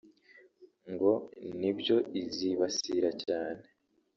ngo 0.91 1.11
ni 1.59 1.71
byo 1.77 1.97
izibasira 2.21 3.09
cyane 3.23 3.61